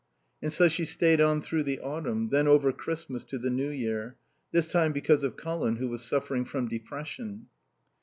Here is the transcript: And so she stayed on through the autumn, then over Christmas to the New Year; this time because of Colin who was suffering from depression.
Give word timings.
And 0.41 0.51
so 0.51 0.67
she 0.67 0.83
stayed 0.83 1.21
on 1.21 1.41
through 1.43 1.61
the 1.61 1.79
autumn, 1.79 2.29
then 2.29 2.47
over 2.47 2.71
Christmas 2.71 3.23
to 3.25 3.37
the 3.37 3.51
New 3.51 3.69
Year; 3.69 4.15
this 4.51 4.67
time 4.67 4.93
because 4.93 5.23
of 5.23 5.37
Colin 5.37 5.75
who 5.75 5.89
was 5.89 6.03
suffering 6.03 6.43
from 6.43 6.67
depression. 6.67 7.45